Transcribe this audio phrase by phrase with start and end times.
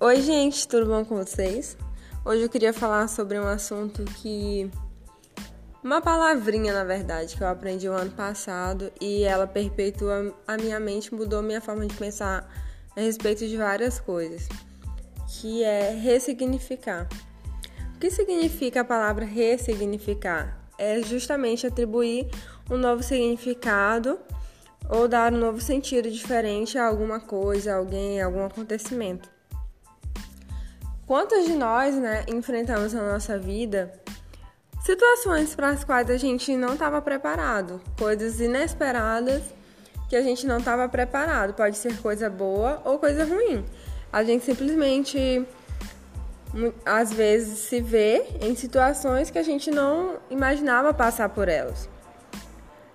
[0.00, 1.76] Oi, gente, tudo bom com vocês?
[2.24, 4.70] Hoje eu queria falar sobre um assunto que.
[5.82, 10.78] Uma palavrinha, na verdade, que eu aprendi o ano passado e ela perpetua a minha
[10.78, 12.48] mente, mudou minha forma de pensar
[12.96, 14.46] a respeito de várias coisas,
[15.26, 17.08] que é ressignificar.
[17.96, 20.64] O que significa a palavra ressignificar?
[20.78, 22.28] É justamente atribuir
[22.70, 24.16] um novo significado
[24.88, 29.37] ou dar um novo sentido diferente a alguma coisa, alguém, algum acontecimento.
[31.08, 33.90] Quantos de nós, né, enfrentamos na nossa vida
[34.84, 39.42] situações para as quais a gente não estava preparado, coisas inesperadas
[40.06, 41.54] que a gente não estava preparado.
[41.54, 43.64] Pode ser coisa boa ou coisa ruim.
[44.12, 45.46] A gente simplesmente
[46.84, 51.88] às vezes se vê em situações que a gente não imaginava passar por elas.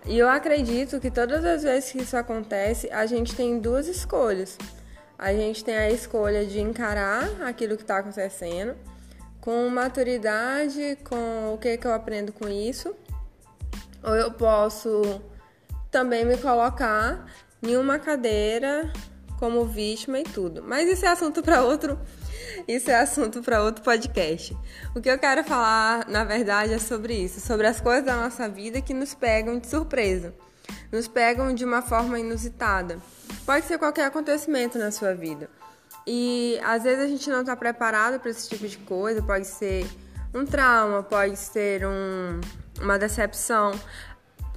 [0.06, 4.56] E eu acredito que todas as vezes que isso acontece, a gente tem duas escolhas
[5.24, 8.76] a gente tem a escolha de encarar aquilo que está acontecendo
[9.40, 12.94] com maturidade, com o que, que eu aprendo com isso,
[14.04, 15.22] ou eu posso
[15.90, 17.26] também me colocar
[17.62, 18.92] em uma cadeira
[19.40, 20.62] como vítima e tudo.
[20.62, 21.98] Mas isso é assunto para outro,
[22.68, 24.54] isso é assunto para outro podcast.
[24.94, 28.50] O que eu quero falar, na verdade, é sobre isso, sobre as coisas da nossa
[28.50, 30.34] vida que nos pegam de surpresa,
[30.92, 33.00] nos pegam de uma forma inusitada.
[33.46, 35.50] Pode ser qualquer acontecimento na sua vida.
[36.06, 39.86] E às vezes a gente não está preparado para esse tipo de coisa, pode ser
[40.34, 42.42] um trauma, pode ser um,
[42.82, 43.72] uma decepção,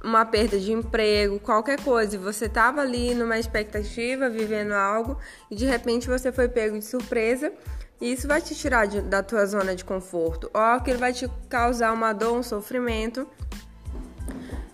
[0.03, 2.17] uma perda de emprego, qualquer coisa.
[2.17, 5.17] Você estava ali numa expectativa, vivendo algo,
[5.49, 7.51] e de repente você foi pego de surpresa,
[7.99, 11.29] e isso vai te tirar de, da tua zona de conforto, ou aquilo vai te
[11.49, 13.27] causar uma dor, um sofrimento.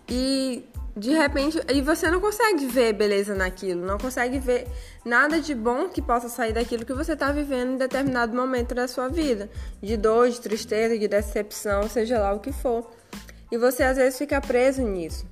[0.10, 0.66] E
[0.96, 4.68] de repente, e você não consegue ver beleza naquilo, não consegue ver
[5.04, 8.88] nada de bom que possa sair daquilo que você está vivendo em determinado momento da
[8.88, 9.50] sua vida,
[9.82, 12.92] de dor, de tristeza, de decepção, seja lá o que for.
[13.52, 15.26] E você às vezes fica preso nisso.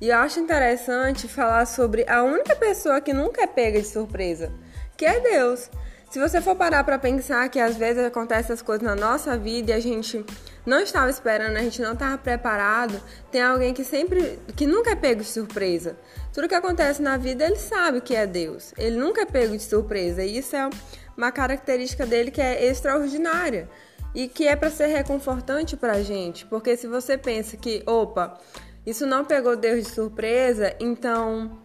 [0.00, 4.50] E eu acho interessante falar sobre a única pessoa que nunca é pega de surpresa,
[4.96, 5.70] que é Deus.
[6.10, 9.72] Se você for parar para pensar que às vezes acontecem as coisas na nossa vida
[9.72, 10.24] e a gente
[10.64, 13.00] não estava esperando, a gente não estava preparado,
[13.30, 15.96] tem alguém que sempre, que nunca é pego de surpresa.
[16.32, 18.72] Tudo que acontece na vida, ele sabe que é Deus.
[18.78, 20.22] Ele nunca é pego de surpresa.
[20.22, 20.70] E isso é
[21.16, 23.68] uma característica dele que é extraordinária
[24.14, 26.46] e que é para ser reconfortante para a gente.
[26.46, 28.38] Porque se você pensa que, opa,
[28.86, 31.63] isso não pegou Deus de surpresa, então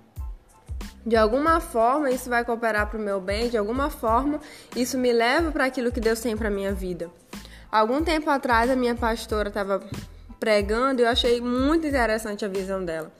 [1.05, 4.39] de alguma forma isso vai cooperar para o meu bem, de alguma forma
[4.75, 7.09] isso me leva para aquilo que Deus tem para minha vida.
[7.71, 9.81] Algum tempo atrás a minha pastora estava
[10.39, 13.11] pregando e eu achei muito interessante a visão dela.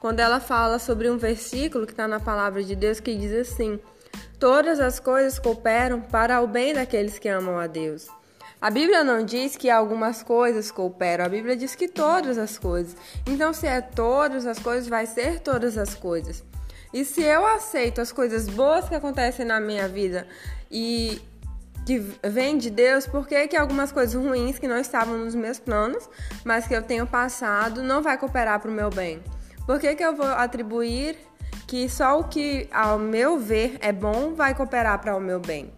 [0.00, 3.80] Quando ela fala sobre um versículo que está na palavra de Deus que diz assim:
[4.38, 8.06] Todas as coisas cooperam para o bem daqueles que amam a Deus.
[8.60, 12.96] A Bíblia não diz que algumas coisas cooperam, a Bíblia diz que todas as coisas.
[13.26, 16.42] Então, se é todas as coisas, vai ser todas as coisas.
[16.92, 20.26] E se eu aceito as coisas boas que acontecem na minha vida
[20.70, 21.20] e
[21.86, 21.98] que
[22.28, 26.08] vêm de Deus, por que, que algumas coisas ruins que não estavam nos meus planos,
[26.44, 29.22] mas que eu tenho passado, não vai cooperar para o meu bem?
[29.64, 31.16] Por que, que eu vou atribuir
[31.66, 35.72] que só o que, ao meu ver, é bom vai cooperar para o meu bem?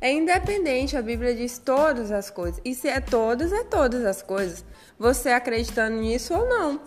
[0.00, 2.60] É independente, a Bíblia diz todas as coisas.
[2.64, 4.64] E se é todas, é todas as coisas.
[4.96, 6.80] Você acreditando nisso ou não.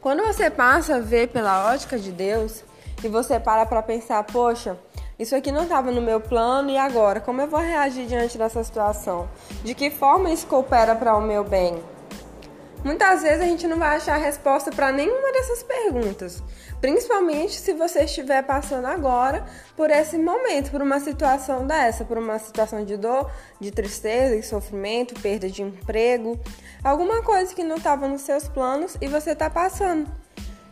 [0.00, 2.62] Quando você passa a ver pela ótica de Deus
[3.02, 4.76] e você para para pensar, poxa,
[5.18, 8.62] isso aqui não estava no meu plano e agora, como eu vou reagir diante dessa
[8.62, 9.28] situação?
[9.64, 11.82] De que forma isso coopera para o meu bem?
[12.84, 16.42] Muitas vezes a gente não vai achar resposta para nenhuma dessas perguntas,
[16.80, 19.44] principalmente se você estiver passando agora
[19.76, 24.42] por esse momento, por uma situação dessa, por uma situação de dor, de tristeza, de
[24.42, 26.38] sofrimento, perda de emprego,
[26.84, 30.08] alguma coisa que não estava nos seus planos e você está passando.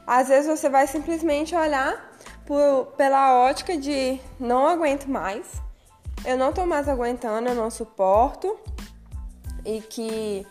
[0.06, 2.12] Às vezes você vai simplesmente olhar
[2.46, 5.46] por, pela ótica de não aguento mais,
[6.24, 8.58] eu não estou mais aguentando, eu não suporto
[9.64, 10.46] e que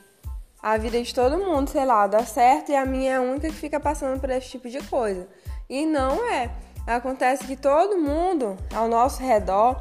[0.64, 3.50] a vida de todo mundo, sei lá, dá certo e a minha é a única
[3.50, 5.28] que fica passando por esse tipo de coisa.
[5.70, 6.50] E não é.
[6.88, 9.76] Acontece que todo mundo ao nosso redor,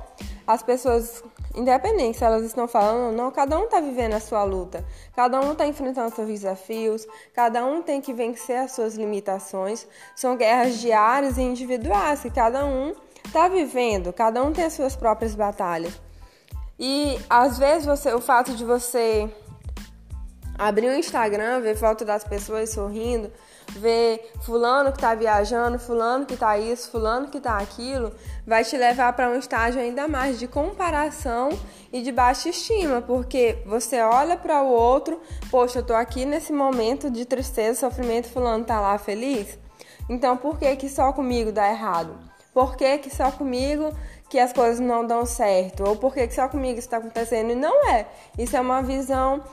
[0.44, 1.22] as pessoas,
[1.54, 4.84] independente se elas estão falando ou não, cada um está vivendo a sua luta,
[5.14, 9.86] cada um está enfrentando seus desafios, cada um tem que vencer as suas limitações.
[10.16, 12.92] São guerras diárias e individuais que cada um
[13.24, 15.92] está vivendo, cada um tem as suas próprias batalhas.
[16.76, 19.30] E às vezes você, o fato de você
[20.68, 23.30] abrir o Instagram, ver foto das pessoas sorrindo,
[23.70, 28.12] ver fulano que tá viajando, fulano que tá isso, fulano que tá aquilo,
[28.46, 31.50] vai te levar para um estágio ainda mais de comparação
[31.92, 35.20] e de baixa estima, porque você olha para o outro,
[35.50, 39.58] poxa, eu tô aqui nesse momento de tristeza, sofrimento, fulano tá lá feliz.
[40.08, 42.18] Então, por que que só comigo dá errado?
[42.52, 43.96] Por que que só comigo
[44.32, 45.84] que as coisas não dão certo?
[45.86, 47.50] Ou por que, só comigo está acontecendo?
[47.50, 48.06] E não é.
[48.38, 49.44] Isso é uma visão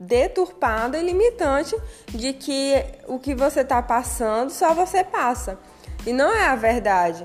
[0.00, 1.76] deturpada e limitante
[2.08, 5.56] de que o que você está passando só você passa.
[6.04, 7.24] E não é a verdade.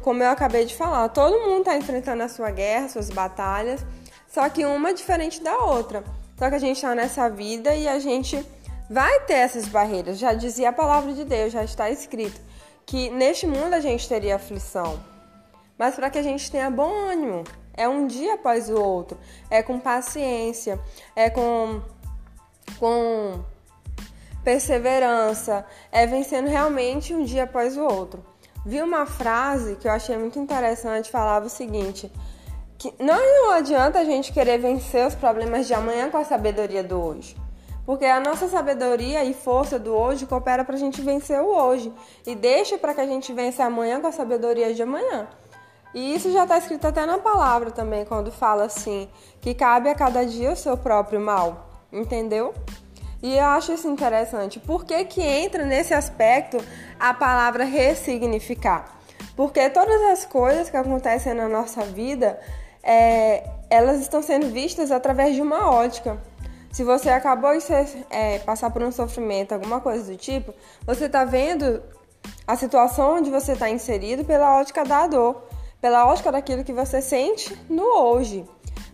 [0.00, 3.84] Como eu acabei de falar, todo mundo está enfrentando a sua guerra, suas batalhas,
[4.26, 6.02] só que uma é diferente da outra.
[6.38, 8.42] Só que a gente está nessa vida e a gente
[8.88, 10.18] vai ter essas barreiras.
[10.18, 12.40] Já dizia a palavra de Deus, já está escrito
[12.86, 15.11] que neste mundo a gente teria aflição
[15.82, 17.42] mas para que a gente tenha bom ânimo.
[17.74, 19.18] É um dia após o outro,
[19.50, 20.78] é com paciência,
[21.16, 21.82] é com,
[22.78, 23.40] com
[24.44, 28.24] perseverança, é vencendo realmente um dia após o outro.
[28.64, 32.12] Vi uma frase que eu achei muito interessante, falava o seguinte:
[32.78, 36.96] que não, adianta a gente querer vencer os problemas de amanhã com a sabedoria do
[36.96, 37.36] hoje.
[37.84, 41.92] Porque a nossa sabedoria e força do hoje coopera para a gente vencer o hoje
[42.24, 45.26] e deixa para que a gente vença amanhã com a sabedoria de amanhã.
[45.94, 49.08] E isso já está escrito até na palavra também, quando fala assim,
[49.40, 52.54] que cabe a cada dia o seu próprio mal, entendeu?
[53.22, 54.58] E eu acho isso interessante.
[54.58, 56.56] Por que, que entra nesse aspecto
[56.98, 58.98] a palavra ressignificar?
[59.36, 62.40] Porque todas as coisas que acontecem na nossa vida,
[62.82, 66.18] é, elas estão sendo vistas através de uma ótica.
[66.72, 70.52] Se você acabou de ser, é, passar por um sofrimento, alguma coisa do tipo,
[70.84, 71.82] você está vendo
[72.46, 75.42] a situação onde você está inserido pela ótica da dor
[75.82, 78.48] pela ótica daquilo que você sente no hoje.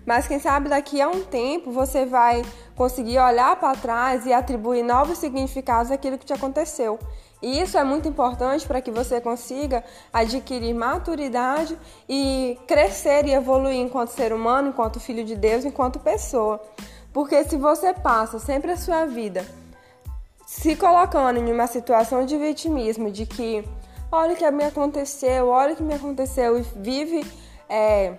[0.07, 2.43] Mas quem sabe daqui a um tempo você vai
[2.75, 6.99] conseguir olhar para trás e atribuir novos significados àquilo que te aconteceu.
[7.43, 13.77] E isso é muito importante para que você consiga adquirir maturidade e crescer e evoluir
[13.77, 16.59] enquanto ser humano, enquanto filho de Deus, enquanto pessoa.
[17.13, 19.45] Porque se você passa sempre a sua vida
[20.47, 23.63] se colocando em uma situação de vitimismo, de que
[24.11, 27.27] olha o que me aconteceu, olha o que me aconteceu, e vive
[27.69, 28.15] é,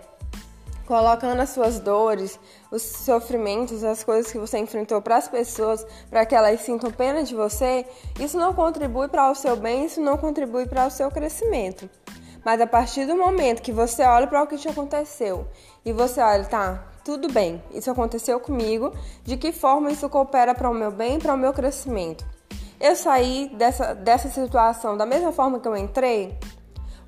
[0.86, 2.40] colocando as suas dores,
[2.72, 7.24] os sofrimentos, as coisas que você enfrentou para as pessoas, para que elas sintam pena
[7.24, 7.86] de você,
[8.20, 11.90] isso não contribui para o seu bem, isso não contribui para o seu crescimento.
[12.44, 15.46] Mas a partir do momento que você olha para o que te aconteceu
[15.84, 18.94] e você olha, tá, tudo bem, isso aconteceu comigo,
[19.24, 22.39] de que forma isso coopera para o meu bem, para o meu crescimento?
[22.80, 26.38] Eu saí dessa, dessa situação da mesma forma que eu entrei?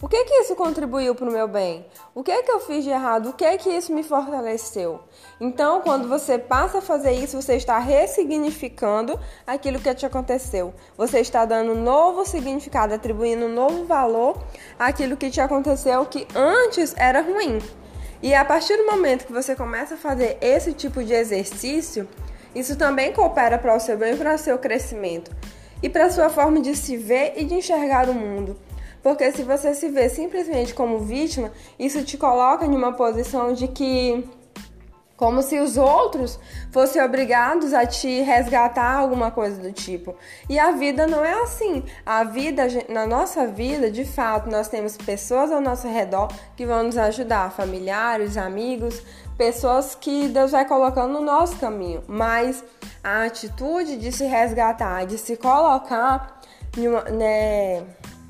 [0.02, 1.86] O que que isso contribuiu para o meu bem?
[2.16, 3.30] O que que eu fiz de errado?
[3.30, 5.00] O que que isso me fortaleceu?
[5.40, 10.74] Então, quando você passa a fazer isso, você está ressignificando aquilo que te aconteceu.
[10.98, 14.44] Você está dando um novo significado, atribuindo um novo valor
[14.80, 17.60] àquilo que te aconteceu que antes era ruim.
[18.24, 22.10] E a partir do momento que você começa a fazer esse tipo de exercício,
[22.56, 25.32] isso também coopera para o seu bem e para o seu crescimento
[25.82, 28.58] e para sua forma de se ver e de enxergar o mundo.
[29.02, 33.68] Porque se você se vê simplesmente como vítima, isso te coloca em uma posição de
[33.68, 34.24] que
[35.22, 36.40] como se os outros
[36.72, 40.16] fossem obrigados a te resgatar alguma coisa do tipo.
[40.50, 41.84] E a vida não é assim.
[42.04, 46.82] A vida, na nossa vida, de fato, nós temos pessoas ao nosso redor que vão
[46.82, 49.00] nos ajudar, familiares, amigos,
[49.38, 52.04] pessoas que Deus vai colocando no nosso caminho.
[52.08, 52.64] Mas
[53.04, 56.42] a atitude de se resgatar, de se colocar
[57.14, 57.84] né,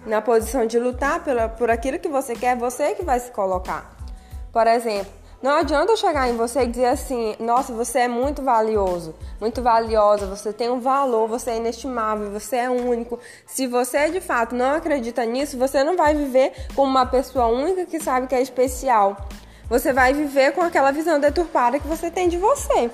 [0.06, 3.96] na posição de lutar pela, por aquilo que você quer, você que vai se colocar.
[4.52, 8.44] Por exemplo, não adianta eu chegar em você e dizer assim: nossa, você é muito
[8.44, 13.18] valioso, muito valiosa, você tem um valor, você é inestimável, você é único.
[13.48, 17.86] Se você de fato não acredita nisso, você não vai viver como uma pessoa única
[17.86, 19.18] que sabe que é especial.
[19.68, 22.92] Você vai viver com aquela visão deturpada que você tem de você.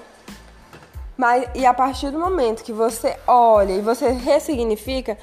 [1.17, 5.17] Mas, e a partir do momento que você olha e você ressignifica,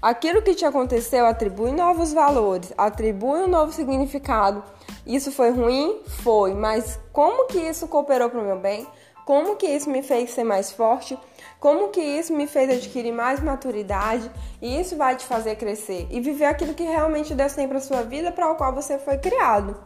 [0.00, 4.62] aquilo que te aconteceu atribui novos valores, atribui um novo significado.
[5.06, 6.00] Isso foi ruim?
[6.22, 8.86] Foi, mas como que isso cooperou para o meu bem?
[9.24, 11.18] Como que isso me fez ser mais forte?
[11.58, 14.30] Como que isso me fez adquirir mais maturidade?
[14.60, 18.02] E isso vai te fazer crescer e viver aquilo que realmente Deus tem para sua
[18.02, 19.76] vida, para o qual você foi criado.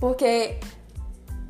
[0.00, 0.58] Porque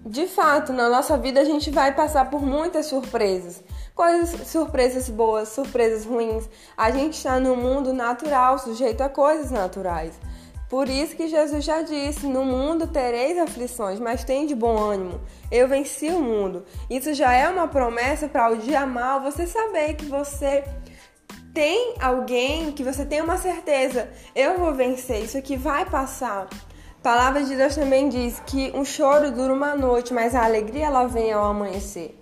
[0.05, 3.63] de fato, na nossa vida a gente vai passar por muitas surpresas.
[3.95, 6.49] Coisas, surpresas boas, surpresas ruins.
[6.77, 10.19] A gente está no mundo natural, sujeito a coisas naturais.
[10.73, 15.21] Por isso que Jesus já disse: No mundo tereis aflições, mas tem de bom ânimo.
[15.51, 16.65] Eu venci o mundo.
[16.89, 20.65] Isso já é uma promessa para o dia mal você saber que você
[21.53, 26.49] tem alguém que você tem uma certeza, eu vou vencer, isso aqui vai passar.
[26.49, 30.87] A palavra de Deus também diz que um choro dura uma noite, mas a alegria
[30.87, 32.19] ela vem ao amanhecer.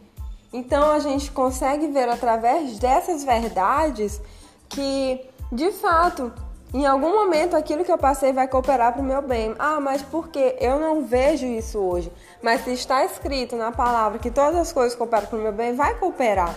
[0.52, 4.20] Então a gente consegue ver através dessas verdades
[4.68, 6.32] que, de fato,
[6.72, 9.54] em algum momento aquilo que eu passei vai cooperar para o meu bem.
[9.58, 12.12] Ah, mas por que eu não vejo isso hoje?
[12.40, 15.74] Mas se está escrito na palavra que todas as coisas cooperam para o meu bem,
[15.74, 16.56] vai cooperar.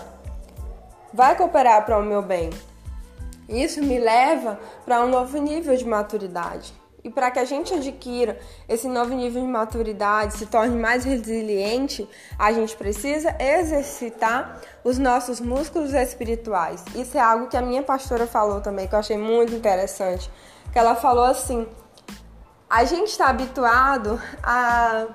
[1.12, 2.50] Vai cooperar para o meu bem.
[3.48, 6.72] Isso me leva para um novo nível de maturidade.
[7.04, 12.08] E para que a gente adquira esse novo nível de maturidade, se torne mais resiliente,
[12.38, 16.82] a gente precisa exercitar os nossos músculos espirituais.
[16.94, 20.30] Isso é algo que a minha pastora falou também, que eu achei muito interessante.
[20.72, 21.68] Que ela falou assim:
[22.70, 25.06] a gente está habituado a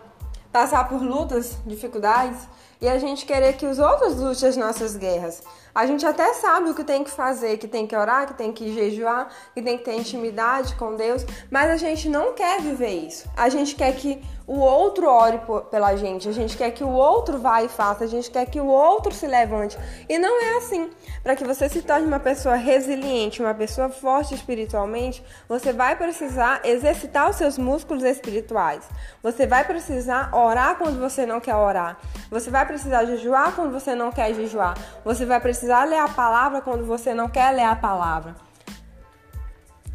[0.51, 2.47] passar por lutas, dificuldades,
[2.79, 5.41] e a gente querer que os outros lutem as nossas guerras.
[5.79, 8.51] A gente até sabe o que tem que fazer, que tem que orar, que tem
[8.51, 13.07] que jejuar, que tem que ter intimidade com Deus, mas a gente não quer viver
[13.07, 13.29] isso.
[13.33, 15.39] A gente quer que o outro ore
[15.71, 18.59] pela gente, a gente quer que o outro vá e faça, a gente quer que
[18.59, 19.77] o outro se levante.
[20.09, 20.89] E não é assim.
[21.21, 26.61] Para que você se torne uma pessoa resiliente, uma pessoa forte espiritualmente, você vai precisar
[26.65, 28.83] exercitar os seus músculos espirituais.
[29.21, 31.99] Você vai precisar orar quando você não quer orar.
[32.31, 34.75] Você vai precisar jejuar quando você não quer jejuar.
[35.05, 38.35] Você vai precisar ler a palavra quando você não quer ler a palavra.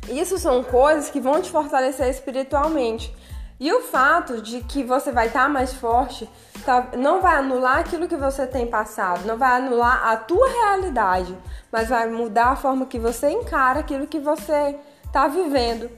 [0.08, 3.14] Isso são coisas que vão te fortalecer espiritualmente.
[3.58, 6.28] E o fato de que você vai estar tá mais forte
[6.64, 11.36] tá, não vai anular aquilo que você tem passado, não vai anular a tua realidade,
[11.70, 14.76] mas vai mudar a forma que você encara aquilo que você
[15.06, 15.90] está vivendo.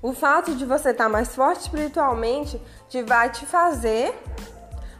[0.00, 4.16] O fato de você estar tá mais forte espiritualmente te vai te fazer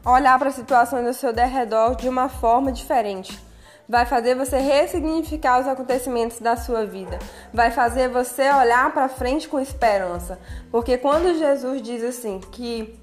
[0.05, 3.41] olhar para as situações ao seu derredor de uma forma diferente
[3.88, 7.18] vai fazer você ressignificar os acontecimentos da sua vida,
[7.52, 10.38] vai fazer você olhar para frente com esperança,
[10.70, 12.98] porque quando Jesus diz assim que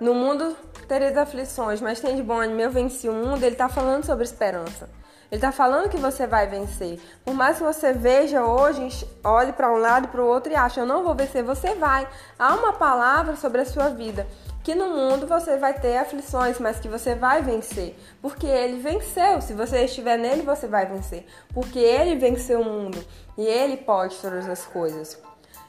[0.00, 0.56] no mundo
[0.88, 4.24] tereis aflições, mas tem de bom ânimo, eu venci o mundo, ele está falando sobre
[4.24, 4.88] esperança.
[5.30, 7.00] Ele está falando que você vai vencer.
[7.24, 10.54] Por mais que você veja hoje, olhe para um lado e para o outro e
[10.54, 12.06] ache, eu não vou vencer, você vai.
[12.38, 14.26] Há uma palavra sobre a sua vida
[14.64, 19.42] que no mundo você vai ter aflições, mas que você vai vencer, porque ele venceu.
[19.42, 23.04] Se você estiver nele, você vai vencer, porque ele venceu o mundo
[23.36, 25.18] e ele pode todas as coisas.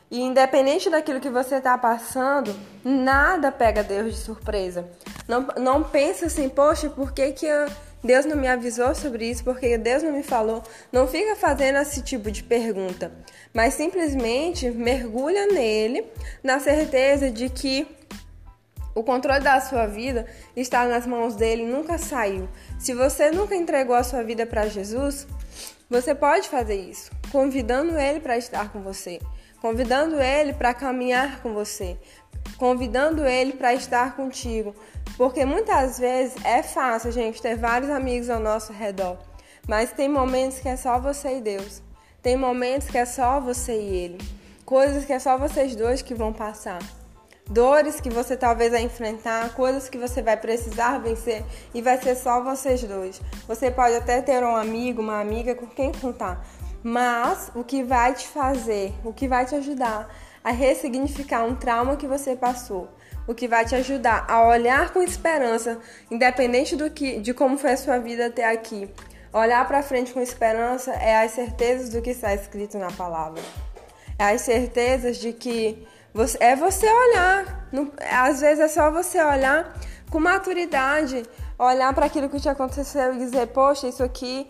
[0.09, 4.87] E independente daquilo que você está passando, nada pega Deus de surpresa.
[5.27, 7.47] Não, não pensa assim, poxa, por que, que
[8.01, 9.43] Deus não me avisou sobre isso?
[9.43, 10.63] Por que Deus não me falou?
[10.89, 13.11] Não fica fazendo esse tipo de pergunta,
[13.53, 16.05] mas simplesmente mergulha nele
[16.41, 18.04] na certeza de que
[18.95, 20.25] o controle da sua vida
[20.55, 22.47] está nas mãos dele, nunca saiu.
[22.79, 25.27] Se você nunca entregou a sua vida para Jesus,
[25.89, 29.19] você pode fazer isso, convidando ele para estar com você,
[29.61, 31.97] convidando ele para caminhar com você,
[32.57, 34.73] convidando ele para estar contigo.
[35.17, 39.17] Porque muitas vezes é fácil, gente, ter vários amigos ao nosso redor,
[39.67, 41.83] mas tem momentos que é só você e Deus.
[42.21, 44.17] Tem momentos que é só você e ele.
[44.65, 46.79] Coisas que é só vocês dois que vão passar
[47.49, 52.15] dores que você talvez vai enfrentar, coisas que você vai precisar vencer e vai ser
[52.15, 53.21] só vocês dois.
[53.47, 56.45] Você pode até ter um amigo, uma amiga com quem contar,
[56.83, 61.95] mas o que vai te fazer, o que vai te ajudar a ressignificar um trauma
[61.95, 62.89] que você passou,
[63.27, 65.79] o que vai te ajudar a olhar com esperança,
[66.11, 68.89] independente do que, de como foi a sua vida até aqui.
[69.33, 73.41] Olhar para frente com esperança é as certezas do que está escrito na palavra.
[74.17, 75.85] É as certezas de que
[76.39, 77.67] é você olhar.
[78.12, 79.74] Às vezes é só você olhar
[80.10, 81.25] com maturidade,
[81.60, 84.48] olhar para aquilo que te aconteceu e dizer, poxa, isso aqui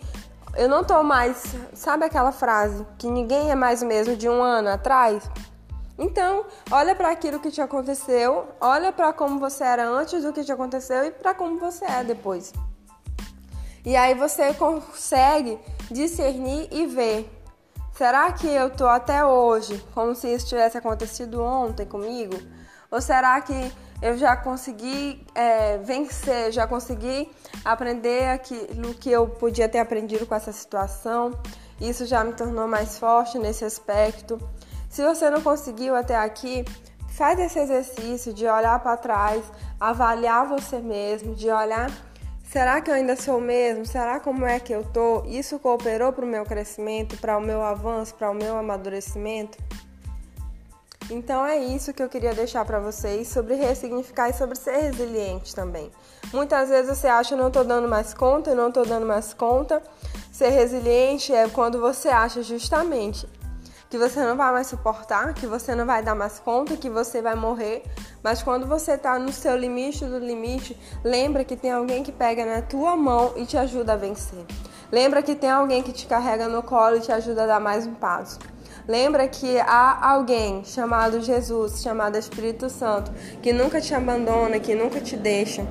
[0.56, 1.54] eu não tô mais.
[1.74, 5.28] Sabe aquela frase que ninguém é mais o mesmo de um ano atrás?
[5.98, 10.44] Então, olha para aquilo que te aconteceu, olha para como você era antes do que
[10.44, 12.52] te aconteceu e para como você é depois.
[13.84, 15.58] E aí você consegue
[15.90, 17.35] discernir e ver
[17.96, 22.36] Será que eu tô até hoje como se isso tivesse acontecido ontem comigo?
[22.90, 23.72] Ou será que
[24.02, 27.30] eu já consegui é, vencer, já consegui
[27.64, 31.32] aprender aquilo que eu podia ter aprendido com essa situação?
[31.80, 34.38] Isso já me tornou mais forte nesse aspecto.
[34.90, 36.66] Se você não conseguiu até aqui,
[37.08, 39.42] faz esse exercício de olhar para trás,
[39.80, 41.90] avaliar você mesmo, de olhar
[42.56, 43.84] Será que eu ainda sou o mesmo?
[43.84, 45.22] Será como é que eu tô?
[45.26, 49.58] Isso cooperou para o meu crescimento, para o meu avanço, para o meu amadurecimento?
[51.10, 55.54] Então é isso que eu queria deixar para vocês sobre ressignificar e sobre ser resiliente
[55.54, 55.92] também.
[56.32, 59.82] Muitas vezes você acha não tô dando mais conta, não tô dando mais conta.
[60.32, 63.28] Ser resiliente é quando você acha justamente
[63.88, 67.22] que você não vai mais suportar, que você não vai dar mais conta, que você
[67.22, 67.82] vai morrer.
[68.22, 72.44] Mas quando você está no seu limite do limite, lembra que tem alguém que pega
[72.44, 74.44] na tua mão e te ajuda a vencer.
[74.90, 77.86] Lembra que tem alguém que te carrega no colo e te ajuda a dar mais
[77.86, 78.38] um passo.
[78.86, 83.12] Lembra que há alguém chamado Jesus, chamado Espírito Santo,
[83.42, 85.66] que nunca te abandona, que nunca te deixa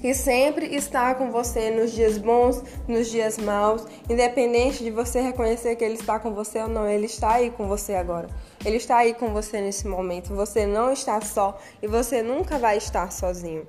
[0.00, 5.76] que sempre está com você nos dias bons, nos dias maus, independente de você reconhecer
[5.76, 8.28] que Ele está com você ou não, Ele está aí com você agora.
[8.64, 10.34] Ele está aí com você nesse momento.
[10.34, 13.66] Você não está só e você nunca vai estar sozinho.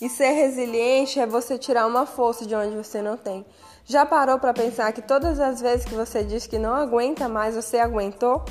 [0.00, 3.44] E ser resiliente é você tirar uma força de onde você não tem.
[3.84, 7.54] Já parou para pensar que todas as vezes que você diz que não aguenta mais,
[7.54, 8.44] você aguentou?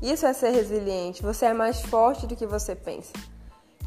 [0.00, 1.22] Isso é ser resiliente.
[1.22, 3.12] Você é mais forte do que você pensa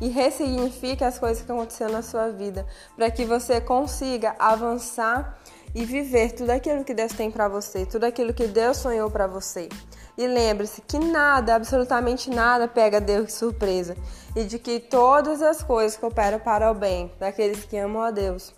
[0.01, 2.65] e ressignifique as coisas que aconteceram na sua vida,
[2.95, 5.39] para que você consiga avançar
[5.73, 9.27] e viver tudo aquilo que Deus tem para você, tudo aquilo que Deus sonhou para
[9.27, 9.69] você.
[10.17, 13.95] E lembre-se que nada, absolutamente nada, pega Deus de surpresa
[14.35, 18.53] e de que todas as coisas cooperam para o bem daqueles que amam a Deus,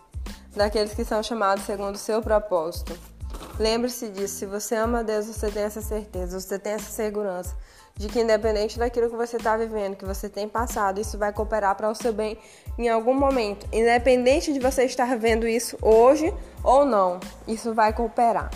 [0.55, 3.12] daqueles que são chamados segundo o seu propósito.
[3.59, 7.55] Lembre-se disso, se você ama Deus, você tem essa certeza, você tem essa segurança
[7.95, 11.75] de que independente daquilo que você está vivendo, que você tem passado, isso vai cooperar
[11.75, 12.37] para o seu bem
[12.77, 13.67] em algum momento.
[13.71, 18.49] Independente de você estar vendo isso hoje ou não, isso vai cooperar.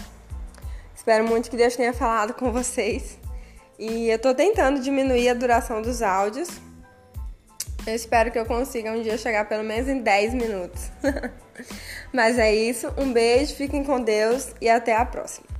[0.95, 3.19] Espero muito que Deus tenha falado com vocês.
[3.77, 6.49] E eu estou tentando diminuir a duração dos áudios.
[7.85, 10.91] Eu espero que eu consiga um dia chegar pelo menos em 10 minutos.
[12.13, 15.56] Mas é isso, um beijo, fiquem com Deus e até a próxima.